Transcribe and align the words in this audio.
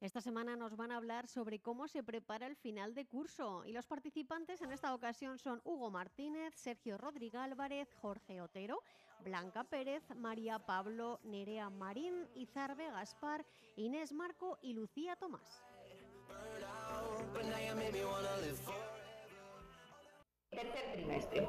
Esta 0.00 0.20
semana 0.20 0.54
nos 0.54 0.76
van 0.76 0.92
a 0.92 0.96
hablar 0.96 1.26
sobre 1.26 1.58
cómo 1.58 1.88
se 1.88 2.04
prepara 2.04 2.46
el 2.46 2.54
final 2.54 2.94
de 2.94 3.04
curso 3.04 3.64
y 3.64 3.72
los 3.72 3.88
participantes 3.88 4.62
en 4.62 4.70
esta 4.70 4.94
ocasión 4.94 5.38
son 5.40 5.60
Hugo 5.64 5.90
Martínez, 5.90 6.54
Sergio 6.54 6.96
Rodríguez 6.98 7.40
Álvarez, 7.40 7.88
Jorge 8.00 8.40
Otero, 8.40 8.80
Blanca 9.24 9.64
Pérez, 9.64 10.04
María 10.14 10.60
Pablo, 10.60 11.18
Nerea 11.24 11.68
Marín, 11.68 12.28
Izarbe 12.36 12.88
Gaspar, 12.92 13.44
Inés 13.74 14.12
Marco 14.12 14.56
y 14.62 14.74
Lucía 14.74 15.16
Tomás. 15.16 15.64
Tercer 20.50 20.92
trimestre. 20.92 21.48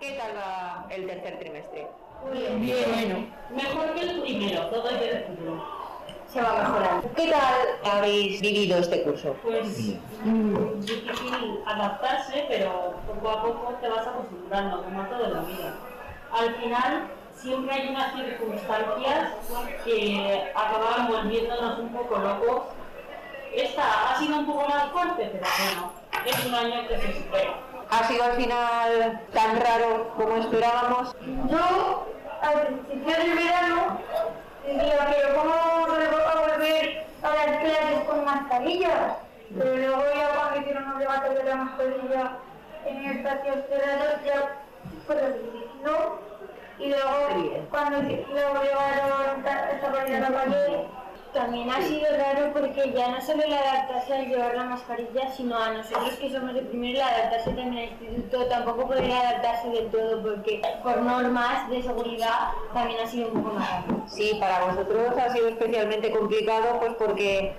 ¿Qué 0.00 0.16
tal 0.18 0.36
va 0.36 0.88
el 0.90 1.06
tercer 1.06 1.38
trimestre? 1.38 1.86
Muy 2.24 2.38
bien. 2.38 2.60
Bien, 2.60 2.90
bueno. 2.92 3.36
Mejor 3.50 3.94
que 3.94 4.00
el 4.00 4.22
primero, 4.22 4.70
todo 4.70 4.88
hay 4.88 4.98
que 4.98 5.14
decirlo. 5.14 5.85
Se 6.36 6.42
va 6.42 6.52
mejorando. 6.52 7.10
¿Qué 7.16 7.30
tal 7.30 7.94
habéis 7.94 8.42
vivido 8.42 8.76
este 8.76 9.02
curso? 9.04 9.34
Pues 9.42 9.94
mm, 10.22 10.80
difícil 10.80 11.60
adaptarse, 11.64 12.44
pero 12.46 12.92
poco 13.06 13.30
a 13.30 13.42
poco 13.42 13.74
te 13.80 13.88
vas 13.88 14.06
acostumbrando, 14.06 14.82
como 14.82 15.00
a 15.00 15.08
todo 15.08 15.24
en 15.24 15.32
la 15.32 15.40
vida. 15.40 15.74
Al 16.30 16.54
final 16.56 17.06
siempre 17.34 17.74
hay 17.74 17.88
unas 17.88 18.12
circunstancias 18.12 19.32
que 19.82 20.52
acaban 20.54 21.08
volviéndonos 21.08 21.78
un 21.78 21.88
poco 21.88 22.18
locos. 22.18 22.62
Esta 23.54 24.12
ha 24.12 24.18
sido 24.18 24.36
un 24.40 24.44
poco 24.44 24.68
más 24.68 24.90
fuerte, 24.92 25.30
pero 25.32 25.46
bueno, 25.64 25.92
es 26.26 26.44
un 26.44 26.54
año 26.54 26.86
que 26.86 26.98
se 26.98 27.14
supera. 27.14 27.60
¿Ha 27.88 28.08
sido 28.08 28.24
al 28.24 28.32
final 28.32 29.22
tan 29.32 29.58
raro 29.58 30.12
como 30.18 30.36
esperábamos? 30.36 31.16
Yo, 31.48 32.06
al 32.42 32.60
principio 32.60 33.16
del 33.16 33.34
verano, 33.36 34.00
decía, 34.66 35.08
pero 35.10 35.34
¿cómo 35.36 35.50
vamos 35.50 35.88
a 35.90 36.40
volver 36.40 37.06
a 37.22 37.28
las 37.28 37.58
clases 37.58 38.00
con 38.08 38.24
mascarillas? 38.40 39.16
Pero 39.56 39.76
luego 39.76 40.02
ya 40.14 40.34
cuando 40.34 40.60
hicieron 40.60 40.92
obligatoria 40.92 41.44
la 41.44 41.56
mascarilla 41.56 42.32
en 42.84 43.04
espacios 43.04 43.56
cerrados, 43.68 44.24
ya 44.24 44.62
pues 45.06 45.22
no. 45.84 46.26
Y 46.78 46.88
luego, 46.90 47.66
cuando 47.70 48.02
luego 48.02 48.62
llevaron 48.62 49.44
esta 49.72 49.90
la 50.20 50.28
calle, 50.28 50.86
También 51.32 51.70
ha 51.70 51.82
sido 51.82 52.06
raro 52.16 52.52
porque 52.52 52.92
ya 52.94 53.08
no 53.08 53.20
solo 53.20 53.42
el 53.44 53.52
adaptarse 53.52 54.14
al 54.14 54.26
llevar 54.26 54.54
la 54.56 54.64
mascarilla, 54.64 55.30
sino 55.30 55.56
a 55.58 55.72
nosotros 55.72 56.14
que 56.20 56.30
somos 56.30 56.54
de 56.54 56.62
primero, 56.62 56.96
el 56.96 57.02
adaptarse 57.02 57.50
también 57.50 57.78
al 57.78 57.84
instituto, 57.84 58.46
tampoco 58.46 58.86
poder 58.86 59.10
adaptarse 59.10 59.68
del 59.68 59.90
todo 59.90 60.22
porque 60.22 60.62
por 60.82 60.98
normas 60.98 61.68
de 61.70 61.82
seguridad 61.82 62.50
también 62.72 63.00
ha 63.00 63.06
sido 63.06 63.28
un 63.28 63.42
poco 63.42 63.54
más 63.54 63.70
raro. 63.70 64.02
Sí, 64.06 64.36
para 64.40 64.64
vosotros 64.66 65.12
ha 65.18 65.30
sido 65.30 65.48
especialmente 65.48 66.10
complicado 66.10 66.78
pues 66.78 66.94
porque 66.94 67.54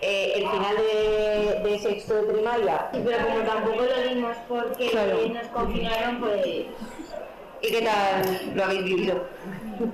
eh, 0.00 0.32
el 0.36 0.48
final 0.48 0.76
de, 0.76 1.68
de 1.70 1.78
sexto 1.78 2.14
de 2.14 2.32
primaria. 2.32 2.88
Sí, 2.92 3.02
pero 3.04 3.26
como 3.26 3.38
tampoco 3.40 3.82
lo 3.82 4.08
dimos 4.14 4.36
porque 4.48 4.90
Claro. 4.90 5.18
nos 5.28 5.46
confinaron, 5.48 6.20
pues 6.20 6.46
¿Y 7.62 7.70
qué 7.72 7.82
tal 7.82 8.52
lo 8.54 8.64
habéis 8.64 8.84
vivido? 8.84 9.24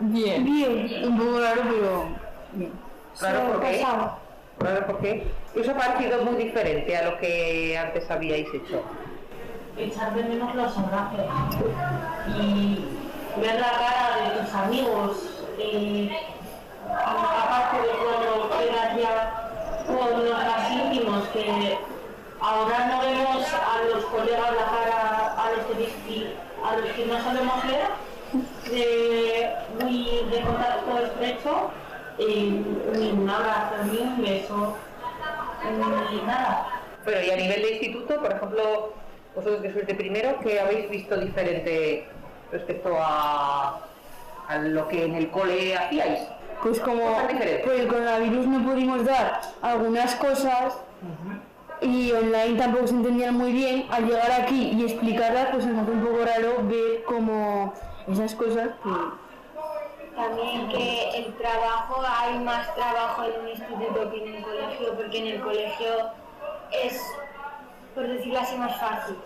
Bien. 0.01 0.45
Bien. 0.45 1.05
Un 1.09 1.19
poco 1.19 1.41
raro, 1.41 1.63
pero 1.63 2.05
bien. 2.53 2.73
Claro, 3.19 3.53
¿por 3.53 3.61
qué? 3.61 3.85
Claro, 4.59 4.87
¿por 4.87 4.99
qué? 5.01 5.27
¿Os 5.59 5.69
ha 5.69 5.77
parecido 5.77 6.23
muy 6.25 6.43
diferente 6.45 6.97
a 6.97 7.11
lo 7.11 7.19
que 7.19 7.77
antes 7.79 8.11
habíais 8.11 8.49
hecho? 8.53 8.83
echar 9.79 10.15
de 10.15 10.23
menos 10.25 10.55
los 10.55 10.77
abrazos 10.77 11.21
y 12.39 12.85
ver 13.41 13.55
la 13.59 13.71
cara 13.71 14.35
de 14.35 14.41
tus 14.41 14.55
amigos, 14.55 15.41
eh, 15.59 16.11
aparte 16.91 17.79
de 17.79 17.89
cuando 17.89 18.51
quedas 18.51 18.97
ya 19.01 19.42
con 19.99 20.31
más 20.31 20.71
íntimos, 20.71 21.29
que 21.29 21.79
ahora 22.41 22.87
no 22.87 23.01
vemos 23.01 23.47
a 23.53 23.85
los 23.93 24.05
colegas 24.07 24.51
la 24.57 24.65
cara 24.65 25.35
a 25.39 25.51
los 25.51 25.67
que, 25.67 26.35
a 26.65 26.77
los 26.77 26.91
que 26.93 27.07
no 27.07 27.23
sabemos 27.23 27.67
ver, 27.67 27.89
de, 28.71 29.51
muy 29.81 30.31
de 30.31 30.41
contacto 30.41 30.99
estrecho, 30.99 31.71
eh, 32.19 32.63
ni 32.95 33.11
un 33.11 33.29
abrazo, 33.29 33.75
ni 33.91 33.99
un 33.99 34.23
beso, 34.23 34.77
ni 36.11 36.21
nada. 36.23 36.69
Pero 37.05 37.23
y 37.23 37.31
a 37.31 37.37
nivel 37.37 37.63
de 37.63 37.71
instituto, 37.73 38.21
por 38.21 38.33
ejemplo, 38.33 38.95
vosotros 39.35 39.63
que 39.63 39.73
sois 39.73 39.87
de 39.87 39.95
primero, 39.95 40.39
¿qué 40.41 40.61
habéis 40.61 40.89
visto 40.89 41.17
diferente 41.17 42.07
respecto 42.51 42.97
a 42.99 43.81
lo 44.61 44.89
que 44.89 45.05
en 45.05 45.15
el 45.15 45.31
cole 45.31 45.77
hacíais? 45.77 46.21
Pues 46.63 46.79
como 46.79 47.03
por 47.65 47.73
el 47.73 47.89
coronavirus 47.89 48.47
no 48.47 48.71
pudimos 48.71 49.05
dar 49.05 49.41
algunas 49.61 50.15
cosas 50.15 50.75
y 51.81 52.13
online 52.13 52.57
tampoco 52.57 52.87
se 52.87 52.95
entendían 52.95 53.35
muy 53.35 53.53
bien, 53.53 53.87
al 53.91 54.07
llegar 54.07 54.31
aquí 54.31 54.71
y 54.71 54.85
explicarlas, 54.85 55.49
pues 55.51 55.65
se 55.65 55.71
nos 55.71 55.83
hace 55.83 55.91
un 55.91 56.05
poco 56.05 56.25
raro 56.25 56.57
ver 56.69 57.03
como 57.05 57.73
esas 58.07 58.35
cosas 58.37 58.69
que... 58.85 60.15
también 60.15 60.69
que 60.69 61.11
el 61.17 61.35
trabajo, 61.35 62.01
hay 62.07 62.39
más 62.39 62.73
trabajo 62.77 63.25
en 63.25 63.41
un 63.41 63.49
instituto 63.49 64.11
que 64.13 64.25
en 64.25 64.35
el 64.37 64.43
colegio, 64.45 64.95
porque 64.95 65.19
en 65.19 65.27
el 65.27 65.41
colegio 65.41 65.89
es, 66.85 67.03
por 67.97 68.07
decirlo 68.07 68.39
así, 68.39 68.57
más 68.57 68.77
fácil. 68.79 69.17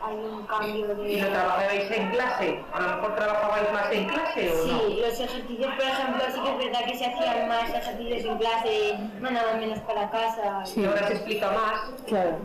Hay 0.00 0.14
un 0.16 0.46
cambio 0.46 0.94
de... 0.94 1.10
¿Y 1.12 1.20
lo 1.20 1.28
trabajabais 1.28 1.90
en 1.90 2.10
clase? 2.10 2.64
¿A 2.72 2.80
lo 2.80 2.88
mejor 2.96 3.16
trabajabais 3.16 3.72
más 3.72 3.92
en 3.92 4.04
clase 4.08 4.50
o 4.52 4.54
no? 4.66 4.78
Sí, 4.80 5.00
los 5.00 5.20
ejercicios, 5.20 5.74
por 5.74 5.84
ejemplo, 5.84 6.24
sí 6.32 6.40
que 6.40 6.50
es 6.50 6.58
verdad 6.58 6.84
que 6.86 6.98
se 6.98 7.06
hacían 7.06 7.48
más 7.48 7.68
ejercicios 7.70 8.24
en 8.24 8.38
clase, 8.38 8.98
mandaban 9.20 9.58
menos 9.60 9.78
para 9.80 10.08
casa. 10.10 10.62
Y 10.76 10.84
ahora 10.84 11.06
se 11.08 11.12
explica 11.14 11.50
más 11.50 11.90
Claro. 12.06 12.36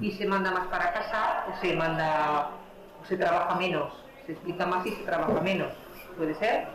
y 0.00 0.12
se 0.12 0.24
manda 0.26 0.50
más 0.52 0.66
para 0.68 0.92
casa 0.92 1.46
o 1.50 1.60
se 1.60 1.74
manda 1.74 2.50
o 3.02 3.06
se 3.06 3.16
trabaja 3.16 3.54
menos. 3.56 3.92
Se 4.26 4.32
explica 4.32 4.66
más 4.66 4.86
y 4.86 4.90
se 4.92 5.02
trabaja 5.02 5.40
menos. 5.40 5.72
¿Puede 6.16 6.34
ser? 6.36 6.68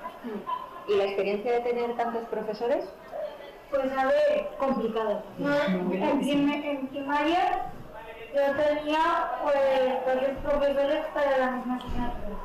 ¿Y 0.89 0.95
la 0.97 1.05
experiencia 1.05 1.51
de 1.53 1.59
tener 1.61 1.95
tantos 1.95 2.23
profesores? 2.29 2.85
pues 3.71 3.91
a 3.97 4.05
ver, 4.05 4.47
Complicado. 4.59 5.23
no, 5.39 5.53
en, 5.65 6.19
prim- 6.19 6.49
en 6.63 6.87
primaria 6.87 7.65
yo 8.35 8.41
tenía 8.55 9.31
pues 9.43 10.05
varios 10.05 10.37
profesores 10.43 11.05
para 11.13 11.37
la 11.37 11.51
misma 11.51 11.75
asignatura. 11.77 12.35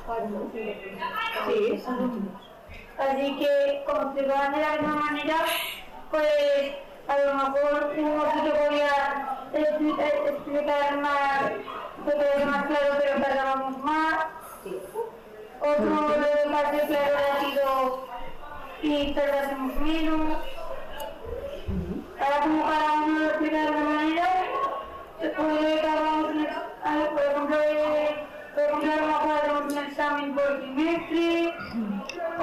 Sí. 1.46 1.82
Así 2.98 3.38
que 3.38 3.82
como 3.86 4.00
explicaban 4.02 4.52
de 4.52 4.60
la 4.60 4.72
misma 4.76 4.94
manera, 4.96 5.36
pues 6.10 6.72
a 7.08 7.18
lo 7.18 7.34
mejor 7.34 7.94
uno 7.96 8.24
sí 8.32 8.40
que 8.42 8.50
podía 8.50 8.92
explicar, 9.52 10.12
explicar 10.28 10.98
más, 10.98 11.42
que 12.04 12.12
quedara 12.12 12.46
más 12.46 12.62
claro, 12.66 12.94
pero 13.00 13.20
tardábamos 13.22 13.78
más. 13.78 14.26
Otro 15.60 15.84
lo 15.84 16.50
más 16.50 16.72
de 16.72 16.78
claro 16.86 17.16
ha 17.18 17.40
sido 17.40 18.08
y 18.82 19.12
tardásemos 19.14 19.74
menos. 19.76 20.38
Ahora 22.20 22.40
como 22.42 22.62
cada 22.64 22.92
uno 22.92 23.18
lo 23.18 23.24
explica 23.26 23.56
de 23.62 23.70
una 23.70 23.80
manera, 23.80 24.26
se 25.20 25.28
puede 25.30 25.80
cada 25.80 26.00
uno, 26.00 26.26
tener- 26.28 26.50
a 26.84 26.96
ver, 26.96 27.08
por 27.10 27.22
ejemplo, 27.22 27.56
eh, 27.62 28.24
por 28.54 28.62
ejemplo, 28.64 28.92
a 28.92 28.96
lo 28.96 29.06
mejor 29.06 29.32
hacemos 29.36 29.72
un 29.72 29.78
examen 29.78 30.34
por 30.34 30.60
trimestre, 30.60 31.54
o, 32.38 32.42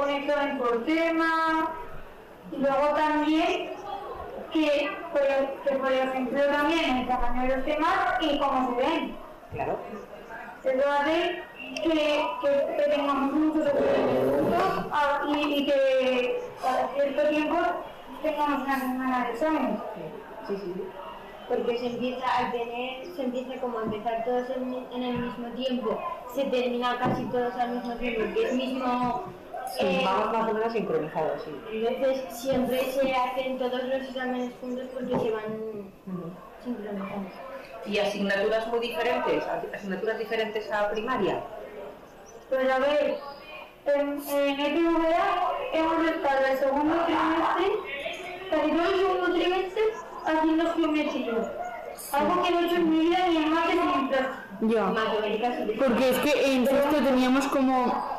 o 0.00 0.04
un 0.04 0.10
examen 0.10 0.51
por 0.62 0.84
tema, 0.84 1.70
y 2.52 2.56
luego 2.56 2.88
también 2.94 3.70
que, 4.52 4.90
por, 5.12 5.22
que 5.64 5.76
por 5.76 5.92
ejemplo 5.92 6.40
también 6.46 6.98
el 6.98 7.08
tamaño 7.08 7.42
de 7.42 7.56
los 7.56 7.64
temas 7.64 7.96
y 8.20 8.38
cómo 8.38 8.68
se 8.68 8.86
ven. 8.86 9.16
Claro. 9.52 9.78
Eso 10.62 10.88
hace 10.88 11.42
que, 11.82 12.26
que, 12.40 12.76
que 12.76 12.90
tengamos 12.94 13.32
muchos 13.32 13.68
juntos 13.70 14.86
ah, 14.92 15.22
y, 15.34 15.54
y 15.54 15.66
que 15.66 16.42
cada 16.62 16.88
cierto 16.94 17.28
tiempo 17.28 17.58
tengamos 18.22 18.62
una 18.62 18.78
semana 18.78 19.24
de 19.24 19.32
exámenes. 19.32 19.80
Sí, 20.46 20.56
sí. 20.56 20.84
Porque 21.48 21.78
se 21.78 21.86
empieza 21.86 22.26
a 22.38 22.52
tener, 22.52 23.06
se 23.16 23.22
empieza 23.24 23.60
como 23.60 23.80
a 23.80 23.82
empezar 23.82 24.24
todos 24.24 24.48
en, 24.50 24.86
en 24.92 25.02
el 25.02 25.18
mismo 25.18 25.48
tiempo, 25.48 25.98
se 26.32 26.44
termina 26.44 26.98
casi 26.98 27.24
todos 27.24 27.54
al 27.56 27.70
mismo 27.70 27.94
tiempo, 27.94 28.32
que 28.32 28.44
es 28.44 28.54
mismo... 28.54 29.24
Sí, 29.78 29.86
eh, 29.86 30.02
vamos 30.04 30.32
más 30.38 30.50
o 30.50 30.54
menos 30.54 30.72
sincronizados, 30.72 31.42
sí. 31.44 31.50
entonces 31.86 32.24
siempre 32.38 32.80
se 32.92 33.14
hacen 33.14 33.58
todos 33.58 33.82
los 33.84 34.02
exámenes 34.02 34.52
juntos 34.60 34.86
porque 34.92 35.18
se 35.18 35.30
van 35.30 35.44
Ujú. 36.06 36.30
sincronizando. 36.62 37.28
¿Y 37.86 37.98
asignaturas 37.98 38.66
muy 38.68 38.80
diferentes? 38.80 39.44
¿Asignaturas 39.74 40.18
diferentes 40.18 40.70
a 40.70 40.90
primaria? 40.90 41.40
Pues 42.50 42.70
a 42.70 42.78
ver, 42.80 43.18
en, 43.86 44.22
en 44.28 44.60
ETVA 44.60 45.52
hemos 45.72 46.06
estado 46.06 46.46
el 46.50 46.58
segundo 46.58 46.94
trimestre, 47.06 47.66
casi 48.50 48.70
todo 48.70 48.92
el 48.92 48.98
segundo 49.00 49.32
trimestre, 49.32 49.82
haciendo 50.26 50.72
geometría. 50.74 51.52
Algo 52.12 52.42
que 52.42 52.50
no 52.50 52.60
he 52.60 52.66
hecho 52.66 52.74
en 52.76 52.90
mi 52.90 53.00
vida 53.06 53.26
ni 53.28 53.36
en 53.38 53.50
mates 53.54 53.74
ni 53.74 53.92
en 53.94 54.08
plástico. 54.08 54.38
Ya. 54.62 54.94
Porque 55.78 56.10
es 56.10 56.18
que 56.18 56.54
en 56.54 56.66
sexto 56.66 56.96
teníamos 57.02 57.46
como 57.48 58.11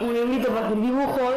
un 0.00 0.14
librito 0.14 0.48
para 0.52 0.66
hacer 0.66 0.80
dibujos 0.80 1.34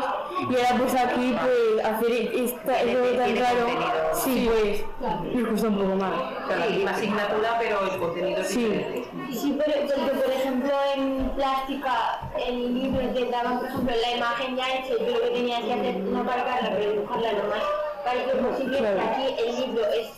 y 0.50 0.56
ahora 0.56 0.75
pues 0.77 0.95
aquí 0.95 1.36
pues 1.42 1.86
hacer 1.86 2.12
es- 2.12 2.51
está 2.51 2.74
Tiene- 2.77 2.92
eso 2.92 3.18
tan 3.18 3.36
raro, 3.38 3.65
contenido. 3.65 3.92
sí, 4.13 4.50
pues 4.51 5.36
me 5.36 5.44
cuesta 5.50 5.68
un 5.68 5.75
poco 5.77 5.95
más. 5.95 6.12
La 6.50 6.65
misma 6.68 6.92
asignatura, 6.92 7.56
pero 7.60 7.80
el 7.92 8.00
contenido 8.00 8.42
es 8.42 8.48
Sí. 8.48 8.65
diferente. 8.65 9.07
Sí, 9.31 9.57
pero 9.57 9.74
porque 9.88 10.12
por 10.21 10.31
ejemplo 10.31 10.71
en 10.95 11.30
plástica, 11.36 12.19
en 12.38 12.74
libros 12.80 13.13
te 13.13 13.25
daban 13.30 13.60
por 13.60 13.68
ejemplo 13.68 13.95
la 14.01 14.18
imagen 14.18 14.56
ya 14.56 14.68
hecha 14.75 14.94
y 14.94 14.98
tú 15.06 15.12
lo 15.13 15.21
que 15.21 15.30
tenías 15.30 15.62
que 15.63 15.74
hacer 15.74 15.95
no 15.98 16.25
cargarla, 16.25 16.69
pero 16.77 16.92
dibujarla 16.92 17.31
lo 17.33 17.44
más 17.50 17.63
parecido 18.06 18.50
posible. 18.50 18.77
Claro. 18.80 19.00
Aquí 19.01 19.36
el 19.48 19.56
libro 19.62 19.83
es 19.94 20.10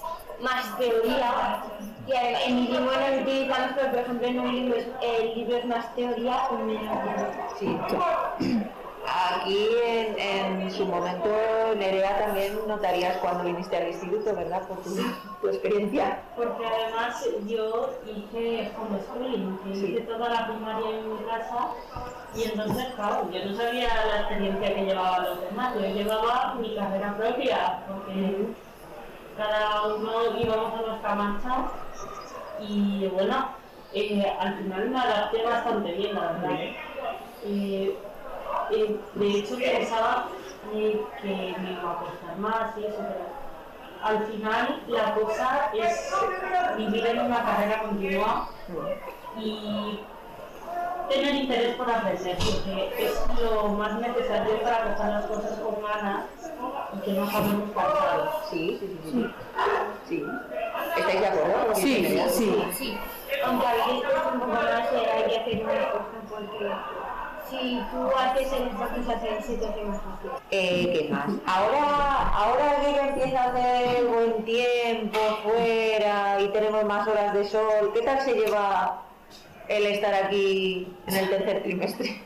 más 0.41 0.77
teoría 0.77 1.63
y 2.07 2.13
además 2.13 2.41
en 2.45 2.55
mi 2.55 2.67
libro 2.67 2.81
no 2.81 2.91
lo 3.15 3.21
utilizamos, 3.21 3.69
pero 3.75 3.89
por 3.89 3.99
ejemplo 3.99 4.27
en 4.27 4.39
un 4.39 4.55
libro 4.55 4.75
es, 4.77 4.87
el 5.01 5.35
libro 5.35 5.57
es 5.57 5.65
más 5.65 5.95
teoría 5.95 6.37
y 6.51 6.63
menos 6.63 6.97
Sí. 7.59 7.77
Aquí 9.07 9.67
en, 9.85 10.19
en 10.19 10.71
su 10.71 10.85
momento, 10.85 11.29
Nerea, 11.77 12.17
también 12.25 12.57
notarías 12.67 13.17
cuando 13.17 13.43
viniste 13.43 13.77
al 13.77 13.87
instituto, 13.89 14.35
¿verdad? 14.35 14.67
Por 14.67 14.77
tu, 14.83 14.95
tu 15.41 15.47
experiencia. 15.47 16.23
Porque 16.35 16.65
además 16.65 17.23
yo 17.47 17.89
hice 18.05 18.71
homeschooling, 18.77 19.59
Sí. 19.73 19.85
hice 19.91 20.01
toda 20.01 20.29
la 20.29 20.47
primaria 20.47 20.89
en 20.89 21.13
mi 21.13 21.23
casa 21.23 21.67
y 22.35 22.43
entonces, 22.45 22.85
claro, 22.95 23.29
yo 23.31 23.45
no 23.45 23.55
sabía 23.55 23.89
la 24.07 24.21
experiencia 24.21 24.75
que 24.75 24.85
llevaban 24.85 25.23
los 25.23 25.41
demás, 25.41 25.75
yo 25.75 25.81
llevaba 25.81 26.55
mi 26.55 26.75
carrera 26.75 27.15
propia, 27.15 27.83
porque 27.87 28.47
cada 29.37 29.95
uno 29.95 30.11
íbamos 30.41 30.73
a 30.79 30.81
nuestra 30.87 31.15
marcha 31.15 31.71
y 32.59 33.07
bueno, 33.13 33.49
eh, 33.93 34.25
al 34.39 34.57
final 34.57 34.89
me 34.89 34.99
adapté 34.99 35.43
bastante 35.43 35.91
bien, 35.93 36.15
la 36.15 36.21
verdad. 36.21 36.59
Eh, 37.45 37.97
eh, 38.71 38.99
de 39.13 39.27
hecho 39.27 39.57
pensaba 39.57 40.27
eh, 40.73 41.01
que 41.21 41.55
me 41.59 41.71
iba 41.73 41.91
a 41.91 41.99
costar 41.99 42.37
más 42.37 42.77
y 42.77 42.85
eso, 42.85 42.97
pero 42.97 43.45
al 44.03 44.25
final 44.25 44.81
la 44.87 45.15
cosa 45.15 45.71
es 45.73 46.13
vivir 46.77 47.05
en 47.05 47.19
una 47.21 47.43
carrera 47.43 47.83
continua 47.83 48.49
y 49.37 49.99
tener 51.09 51.35
interés 51.35 51.75
por 51.75 51.89
aprender, 51.89 52.37
porque 52.37 52.93
es 52.99 53.41
lo 53.41 53.69
más 53.69 53.99
necesario 53.99 54.61
para 54.61 54.95
coger 54.95 55.11
las 55.11 55.25
cosas 55.25 55.59
con 55.59 55.81
ganas 55.81 56.25
y 56.93 56.99
que 56.99 57.11
no 57.13 57.23
acabemos 57.23 57.71
cansados. 57.71 58.29
Sí, 58.49 58.77
sí, 58.79 58.99
sí. 59.03 59.11
Sí. 59.11 59.25
sí. 60.09 60.25
¿Estáis 60.97 61.19
de 61.19 61.27
acuerdo? 61.27 61.75
Sí, 61.75 62.01
Nerea? 62.01 62.29
sí. 62.29 62.63
Sí, 62.73 62.97
aunque 63.43 63.67
a 63.67 63.73
veces 63.73 64.03
cuesta 64.03 64.31
un 64.33 64.39
poco 64.39 64.51
más, 64.51 64.65
hay 64.65 65.23
que 65.29 65.37
hacer 65.37 65.63
un 65.63 65.69
esfuerzo 65.69 66.05
porque 66.29 66.71
si 67.49 67.81
tú 67.91 68.09
haces 68.17 68.51
el 68.53 68.69
fácil. 68.71 69.03
Eh, 70.51 70.93
¿Qué 70.93 71.09
más? 71.11 71.29
Ahora, 71.45 72.29
ahora 72.29 72.75
que 72.81 72.91
ya 72.93 73.07
empieza 73.07 73.43
a 73.43 73.49
hacer 73.49 74.05
buen 74.05 74.45
tiempo 74.45 75.19
fuera 75.43 76.41
y 76.41 76.47
tenemos 76.49 76.83
más 76.85 77.07
horas 77.07 77.33
de 77.33 77.45
sol, 77.45 77.91
¿qué 77.93 78.01
tal 78.01 78.21
se 78.21 78.33
lleva 78.33 79.01
el 79.67 79.85
estar 79.87 80.13
aquí 80.13 80.87
en 81.07 81.15
el 81.15 81.29
tercer 81.29 81.63
trimestre? 81.63 82.21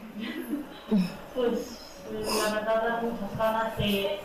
Pues 1.35 2.01
eh, 2.11 2.25
la 2.25 2.55
verdad 2.55 2.83
da 2.83 3.01
muchas 3.01 3.37
ganas 3.37 3.77
de 3.77 4.19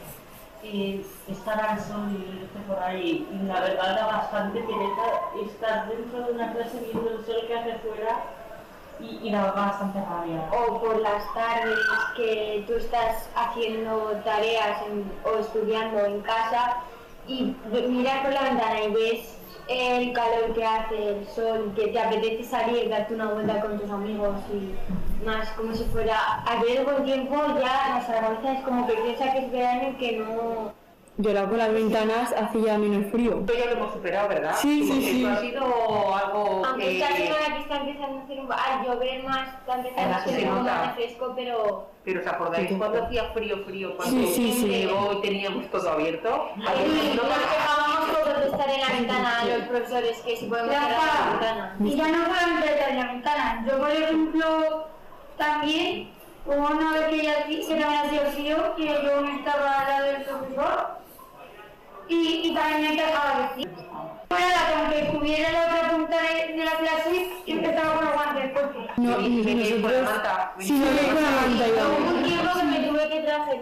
eh, 0.63 1.05
estar 1.29 1.61
al 1.61 1.81
sol 1.81 2.09
y 2.11 2.43
irte 2.43 2.59
por 2.67 2.79
ahí. 2.79 3.29
Y 3.33 3.47
la 3.47 3.61
verdad 3.61 3.97
da 3.97 4.07
bastante 4.07 4.61
pereza 4.61 5.47
estar 5.47 5.89
dentro 5.89 6.27
de 6.27 6.33
una 6.33 6.53
clase 6.53 6.81
viendo 6.81 7.11
el 7.11 7.25
sol 7.25 7.45
que 7.47 7.55
hace 7.55 7.79
fuera 7.79 8.44
y, 9.01 9.29
y 9.29 9.33
da 9.33 9.53
bastante 9.53 10.01
rabia. 10.01 10.49
O 10.53 10.81
por 10.81 11.01
las 11.01 11.23
tardes 11.35 11.79
que 12.17 12.65
tú 12.67 12.75
estás 12.75 13.29
haciendo 13.35 14.21
tareas 14.25 14.79
o 15.25 15.39
estudiando 15.39 16.05
en 16.05 16.21
casa 16.23 16.79
y 17.27 17.57
miras 17.89 18.25
por 18.25 18.33
la 18.33 18.43
ventana 18.43 18.83
y 18.83 18.93
ves 18.93 19.39
el 19.69 20.13
calor 20.13 20.53
que 20.55 20.65
hace, 20.65 21.09
el 21.09 21.27
sol, 21.29 21.73
que 21.75 21.89
te 21.89 21.99
apetece 21.99 22.45
salir, 22.45 22.91
darte 22.91 23.15
una 23.15 23.31
vuelta 23.31 23.61
con 23.63 23.79
tus 23.79 23.91
amigos 23.91 24.37
y 24.53 24.75
más 25.25 25.49
como 25.53 25.75
si 25.75 25.85
fuera 25.85 26.43
a 26.45 26.63
ver 26.63 26.85
tiempo 27.05 27.35
ya 27.59 27.95
nuestra 27.95 28.21
cabeza 28.21 28.53
es 28.53 28.61
como 28.65 28.87
que 28.87 28.93
piensa 28.95 29.33
que 29.33 29.39
es 29.39 29.53
verano 29.53 29.89
y 29.91 29.95
que 29.95 30.19
no 30.19 30.84
Yo 31.17 31.31
ahora 31.31 31.49
con 31.49 31.59
las 31.59 31.73
ventanas 31.73 32.33
hacía 32.37 32.77
menos 32.77 33.11
frío. 33.13 33.45
Pero 33.47 33.67
lo 33.67 33.71
hemos 33.73 33.93
superado, 33.93 34.29
¿verdad? 34.29 34.57
Sí, 34.61 34.83
sí, 34.85 35.01
sí. 35.01 35.25
Ha 35.25 35.37
sido 35.41 35.63
algo 36.17 36.63
Aunque 36.67 36.85
que... 36.85 37.01
esta 37.01 37.17
semana 37.17 37.55
que 37.55 37.61
está 37.63 37.77
empezando 37.77 38.19
a 38.19 38.23
hacer 38.25 38.41
un 38.41 38.53
a 38.53 38.85
llover 38.85 39.23
más, 39.23 39.49
está 39.61 39.75
empezando 39.77 40.01
a 40.01 40.03
Además, 40.03 40.23
hacer 40.27 40.41
se 40.41 40.47
un 40.49 40.51
poco 40.55 40.65
más 40.65 40.95
fresco, 40.97 41.33
pero 41.37 41.89
Pero 42.05 42.21
¿os 42.21 42.27
acordáis 42.27 42.69
Sí, 42.69 42.75
cuando 42.77 42.99
sí. 42.99 43.05
hacía 43.05 43.25
frío, 43.33 43.59
frío? 43.65 43.97
Cuando 43.97 44.17
Sí, 44.27 44.33
sí, 44.35 44.53
sí. 44.55 44.67
llegó 44.69 45.13
y 45.13 45.21
teníamos 45.23 45.71
todo 45.71 45.89
abierto. 45.93 46.49
y 46.57 47.17
nos 47.17 47.27
quejábamos 47.27 48.13
todos 48.13 48.41
de 48.41 48.47
estar 48.47 48.69
en 48.71 48.81
la 48.81 48.89
ventana 48.89 49.41
a 49.41 49.45
los 49.45 49.69
profesores 49.69 50.19
que 50.23 50.37
si 50.37 50.47
podemos 50.47 50.75
estar 50.75 50.91
en 50.91 50.99
la 50.99 51.31
ventana. 51.31 51.77
Y 51.81 51.95
ya 51.97 52.09
no 52.09 52.25
solamente 52.25 52.71
estar 52.75 52.91
en 52.91 52.97
la 52.99 53.07
ventana. 53.07 53.65
Yo, 53.69 53.79
por 53.79 53.91
ejemplo, 53.91 54.87
también, 55.39 56.11
hubo 56.45 56.55
una 56.57 56.93
vez 56.93 57.05
que 57.07 57.23
ya 57.23 57.47
que 57.47 57.59
también 57.69 57.85
hacía 58.05 58.21
frío, 58.33 58.75
que 58.77 58.87
yo 58.87 59.21
no 59.21 59.29
estaba 59.39 59.79
al 59.81 59.89
lado 59.89 60.07
del 60.07 60.23
profesor 60.25 61.04
y, 62.09 62.49
y 62.49 62.55
también 62.55 62.91
me 62.91 62.97
quejaba 62.97 63.41
de 63.41 63.49
frío. 63.55 63.69
Bueno, 64.29 64.47
la 64.49 64.91
que 64.91 65.17
hubiera 65.17 65.53
la 65.53 65.61
otra 65.67 65.91
punta 65.91 66.17
de, 66.23 66.53
de 66.55 66.65
la 66.65 66.73
clase, 66.73 67.31
yo 67.47 67.55
empezaba 67.55 67.95
con 67.95 68.05
los 68.05 68.15
guantes 68.15 68.51
porque 68.53 68.79
No, 68.97 69.21
y 69.21 69.81
con 69.83 69.93
la 69.93 70.01
nosotros... 70.03 70.33
Sí, 70.59 70.73
no 70.73 70.87
venís 70.87 71.13
con 71.13 71.23
la 71.23 71.31
manta 71.31 71.65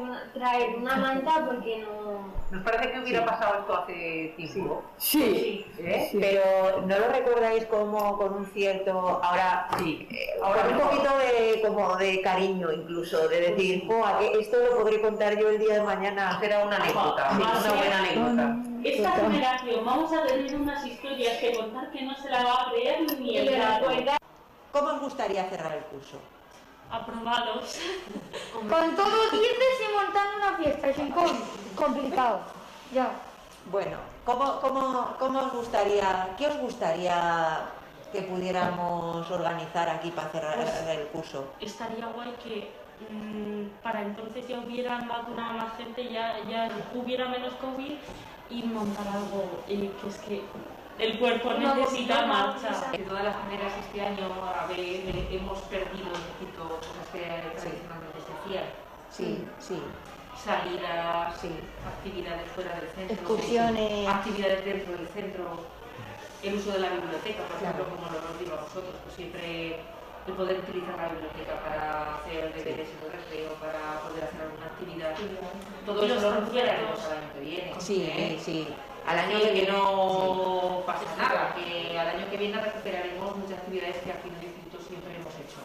una, 0.01 0.33
traer 0.33 0.77
una 0.77 0.97
manta 0.97 1.45
porque 1.47 1.79
no... 1.79 2.33
Nos 2.51 2.63
parece 2.63 2.93
que 2.93 3.01
hubiera 3.01 3.25
pasado 3.25 3.61
esto 3.61 3.75
hace 3.75 4.35
tiempo. 4.37 4.83
Sí. 4.99 5.67
¿eh? 5.79 6.09
Sí. 6.11 6.19
Pero 6.21 6.83
no 6.87 6.99
lo 6.99 7.09
recordáis 7.09 7.65
como 7.67 8.17
con 8.19 8.35
un 8.35 8.47
cierto, 8.47 9.21
ahora 9.23 9.69
sí, 9.79 10.07
eh, 10.11 10.39
ahora 10.43 10.69
un 10.69 10.79
poquito 10.79 11.11
de 11.19 11.63
como 11.63 11.97
de 11.97 12.21
cariño 12.21 12.71
incluso, 12.73 13.29
de 13.29 13.53
decir, 13.53 13.87
"Buah, 13.87 14.19
que 14.19 14.39
esto 14.41 14.59
lo 14.59 14.79
podré 14.79 15.01
contar 15.01 15.39
yo 15.39 15.49
el 15.49 15.59
día 15.59 15.75
de 15.75 15.83
mañana, 15.83 16.39
será 16.41 16.65
una 16.65 16.77
anécdota, 16.77 17.31
sí, 17.31 17.43
una 17.43 17.73
buena 17.73 17.99
anécdota. 17.99 18.57
Esta 18.85 19.15
Total. 19.15 19.31
generación 19.33 19.85
vamos 19.85 20.13
a 20.13 20.27
tener 20.27 20.55
unas 20.55 20.85
historias 20.85 21.39
que 21.39 21.57
contar 21.57 21.91
que 21.91 22.03
no 22.03 22.15
se 22.17 22.29
la 22.29 22.45
va 22.45 22.63
a 22.63 22.71
creer 22.71 23.01
ni 23.19 23.37
el 23.39 23.57
gato. 23.57 23.89
recuerda 23.89 24.17
¿Cómo 24.73 24.89
os 24.89 25.01
gustaría 25.01 25.45
cerrar 25.51 25.73
el 25.75 25.85
curso? 25.85 26.19
Aprobados. 26.93 27.79
con 28.53 28.97
todos 28.97 29.33
dientes 29.33 29.75
y 29.81 29.95
montando 29.95 30.37
una 30.37 30.57
fiesta, 30.59 30.89
es 30.91 30.97
complicado. 31.75 32.41
Ya. 32.93 33.11
Bueno, 33.71 33.97
¿cómo, 34.25 34.61
cómo, 34.61 35.17
cómo 35.19 35.41
os 35.41 35.53
gustaría, 35.53 36.35
qué 36.37 36.49
os 36.49 36.59
gustaría 36.59 37.61
que 38.13 38.23
pudiéramos 38.23 39.31
organizar 39.31 39.89
aquí 39.89 40.11
para 40.11 40.29
cerrar 40.29 40.59
el 40.99 41.07
curso? 41.09 41.47
estaría 41.61 42.07
guay 42.07 42.35
que 42.43 42.71
mm, 43.09 43.83
para 43.83 44.03
entonces 44.03 44.47
ya 44.47 44.59
hubieran 44.59 45.09
vacunado 45.09 45.55
más 45.55 45.77
gente, 45.79 46.13
ya, 46.13 46.39
ya 46.49 46.69
hubiera 46.95 47.29
menos 47.29 47.55
COVID 47.55 47.97
y 48.51 48.63
montar 48.65 49.07
algo 49.09 49.63
eh, 49.69 49.91
que 50.01 50.09
es 50.09 50.19
que 50.19 50.43
el 50.99 51.19
cuerpo 51.19 51.55
necesita 51.55 52.27
marcha. 52.27 52.91
De 52.93 52.99
todas 52.99 53.25
las 53.25 53.37
maneras, 53.45 53.73
este 53.81 54.01
año 54.01 54.29
a 54.45 54.67
ver, 54.67 54.79
eh, 54.81 55.29
hemos 55.31 55.59
perdido 55.63 56.07
un 56.07 56.23
poquito 56.33 56.69
cosas 56.69 57.07
que 57.13 57.21
tradicionalmente 57.21 58.19
se 58.27 58.33
hacían. 58.33 58.65
Sí, 59.11 59.45
sí, 59.59 59.83
Salidas, 60.43 61.39
sí. 61.41 61.51
actividades 61.87 62.51
fuera 62.55 62.75
del 62.77 62.89
centro, 62.89 63.15
Excursiones. 63.15 64.09
actividades 64.09 64.65
dentro 64.65 64.93
del 64.97 65.09
centro, 65.09 65.45
el 66.43 66.55
uso 66.55 66.73
de 66.73 66.79
la 66.81 66.91
biblioteca, 66.91 67.43
por 67.45 67.57
ejemplo, 67.57 67.85
como 67.85 68.07
lo 68.11 68.21
nos 68.21 68.39
digo 68.39 68.55
a 68.57 68.63
vosotros, 68.63 68.95
pues 69.05 69.15
siempre 69.15 69.77
el 70.27 70.35
poder 70.35 70.61
utilizar 70.61 70.97
la 70.97 71.09
biblioteca 71.09 71.61
para 71.63 72.17
hacer 72.17 72.55
deberes 72.55 72.89
en 72.89 72.99
el 73.05 73.13
recreo, 73.13 73.53
para 73.61 74.01
poder 74.01 74.25
hacer 74.25 74.41
alguna 74.43 74.67
actividad. 74.67 75.15
Todo 75.85 76.03
eso 76.05 76.15
los 76.15 76.23
lo 76.23 76.41
recuperaremos 76.41 77.05
al 77.05 77.13
año 77.13 77.33
que 77.35 77.41
viene. 77.41 77.75
Sí, 77.79 78.03
¿eh? 78.09 78.39
sí. 78.41 78.69
Al 79.07 79.19
año 79.19 79.39
Sí, 79.39 79.61
que 79.61 79.67
no 79.73 80.83
pase 80.87 81.05
nada, 81.19 81.55
que 81.55 81.99
al 81.99 82.09
año 82.09 82.31
que 82.31 82.37
viene 82.37 82.61
recuperaremos 82.61 83.37
muchas 83.37 83.59
actividades 83.59 83.97
que 83.97 84.13
aquí 84.13 84.29
en 84.29 84.37
el 84.37 84.45
instituto 84.45 84.79
siempre 84.87 85.17
hemos 85.17 85.35
hecho. 85.35 85.59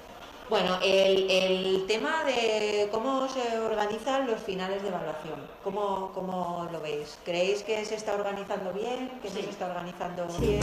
Bueno, 0.49 0.79
el, 0.81 1.29
el 1.29 1.85
tema 1.87 2.23
de 2.23 2.87
cómo 2.91 3.27
se 3.27 3.59
organizan 3.59 4.27
los 4.27 4.39
finales 4.41 4.81
de 4.81 4.87
evaluación, 4.87 5.45
¿cómo, 5.63 6.11
cómo 6.15 6.69
lo 6.71 6.79
veis? 6.79 7.19
¿Creéis 7.25 7.63
que 7.63 7.83
se 7.83 7.95
está 7.95 8.13
organizando 8.13 8.71
bien? 8.71 9.19
¿Que 9.21 9.29
no 9.29 9.35
se 9.35 9.49
está 9.49 9.65
organizando 9.67 10.25
bien? 10.39 10.61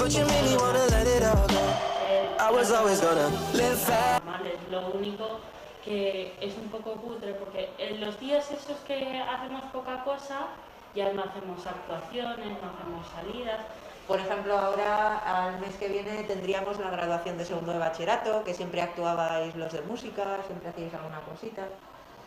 Lo 4.71 4.89
único 4.89 5.41
que 5.85 6.35
es 6.41 6.55
un 6.57 6.69
poco 6.71 6.93
cutre 6.95 7.35
porque 7.35 7.69
en 7.79 8.01
los 8.01 8.19
días 8.19 8.51
esos 8.51 8.79
que 8.87 9.21
hacemos 9.21 9.63
poca 9.71 10.03
cosa 10.03 10.47
ya 10.95 11.13
no 11.13 11.23
hacemos 11.23 11.67
actuaciones, 11.67 12.47
no 12.63 12.69
hacemos 12.71 13.07
salidas. 13.15 13.61
Por 14.07 14.21
ejemplo, 14.21 14.59
ahora 14.59 15.17
al 15.19 15.59
mes 15.61 15.75
que 15.77 15.89
viene 15.89 16.25
tendríamos 16.25 16.79
la 16.79 16.91
graduación 16.91 17.39
de 17.39 17.45
segundo 17.47 17.73
de 17.73 17.79
bachillerato, 17.79 18.45
que 18.45 18.53
siempre 18.53 18.83
actuabais 18.83 19.55
los 19.57 19.73
de 19.73 19.81
música, 19.83 20.25
siempre 20.47 20.69
hacíais 20.69 20.93
alguna 20.95 21.21
cosita. 21.21 21.63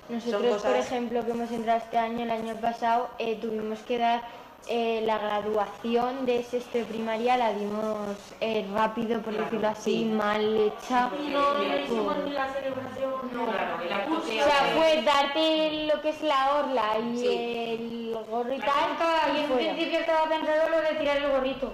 Nosotros, 0.09 0.41
cosas- 0.53 0.71
por 0.71 0.75
ejemplo, 0.79 1.23
que 1.25 1.31
hemos 1.31 1.51
entrado 1.51 1.79
este 1.79 1.97
año, 1.97 2.23
el 2.23 2.31
año 2.31 2.55
pasado, 2.55 3.09
eh, 3.19 3.37
tuvimos 3.39 3.79
que 3.79 3.97
dar 3.99 4.21
eh, 4.69 5.01
la 5.05 5.17
graduación 5.17 6.25
de 6.25 6.43
sexto 6.43 6.79
de 6.79 6.83
primaria, 6.85 7.37
la 7.37 7.53
dimos 7.53 8.17
eh, 8.41 8.67
rápido, 8.73 9.21
por 9.21 9.33
decirlo 9.33 9.67
así, 9.69 10.03
mal 10.05 10.41
hecha. 10.57 11.09
No, 11.31 11.53
no 11.53 11.77
hicimos 11.77 12.17
ni 12.25 12.31
la 12.31 12.47
celebración, 12.49 13.11
no. 13.33 13.45
Claro, 13.45 13.81
el 13.81 13.93
O 14.39 14.43
sea, 14.43 14.73
fue 14.75 15.01
darte 15.03 15.85
lo 15.93 16.01
que 16.01 16.09
es 16.09 16.21
la 16.21 16.55
orla 16.55 16.99
y 16.99 17.17
Sí. 17.17 17.27
el 17.27 18.25
gorro 18.29 18.53
y 18.53 18.59
tal, 18.59 18.91
en 19.35 19.45
fuera. 19.47 19.73
principio 19.73 19.99
estaba 19.99 20.29
pensado 20.29 20.69
lo 20.69 20.81
de 20.81 20.95
tirar 20.95 21.17
el 21.17 21.31
gorrito. 21.31 21.73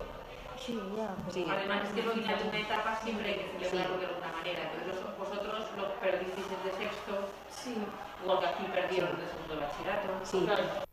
Sí, 0.57 0.79
ya. 0.95 1.09
Sí. 1.31 1.45
Además 1.49 1.81
es 1.83 1.93
que 1.93 2.01
al 2.01 2.11
final 2.11 2.39
de 2.39 2.47
una 2.49 2.59
etapa 2.59 2.99
siempre 3.03 3.29
hay 3.29 3.59
que 3.59 3.65
celebrarlo 3.65 3.97
de 3.97 4.05
alguna 4.05 4.31
manera. 4.31 4.71
Entonces 4.79 5.03
vosotros 5.19 5.63
lo 5.77 5.93
perdisteis 5.95 6.47
de 6.63 6.71
sexto, 6.77 7.27
Sí. 7.49 7.75
igual 8.23 8.39
que 8.39 8.45
aquí 8.47 8.63
perdieron 8.73 9.19
de 9.19 9.27
segundo 9.27 9.59
bachillerato. 9.59 10.87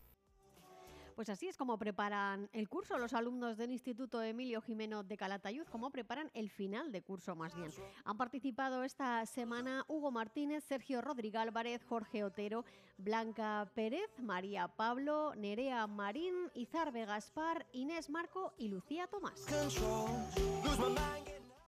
Pues 1.21 1.29
así 1.29 1.49
es 1.49 1.59
como 1.59 1.77
preparan 1.77 2.49
el 2.55 2.71
curso 2.71 2.97
los 2.97 3.13
alumnos 3.13 3.59
del 3.59 3.73
Instituto 3.73 4.23
Emilio 4.23 4.63
Jimeno 4.63 5.03
de 5.03 5.19
Calatayud, 5.19 5.67
cómo 5.71 5.91
preparan 5.91 6.31
el 6.33 6.49
final 6.49 6.93
de 6.93 7.03
curso 7.03 7.37
más 7.37 7.55
bien. 7.55 7.71
Han 8.07 8.17
participado 8.17 8.85
esta 8.85 9.27
semana 9.27 9.85
Hugo 9.87 10.11
Martínez, 10.11 10.65
Sergio 10.65 11.03
Rodríguez 11.03 11.43
Álvarez, 11.43 11.85
Jorge 11.85 12.25
Otero, 12.25 12.65
Blanca 12.97 13.71
Pérez, 13.75 14.09
María 14.19 14.69
Pablo, 14.69 15.35
Nerea 15.37 15.87
Marín, 15.87 16.35
Izarbe 16.55 17.05
Gaspar, 17.05 17.67
Inés 17.73 18.09
Marco 18.09 18.55
y 18.57 18.69
Lucía 18.69 19.07
Tomás. 19.07 19.45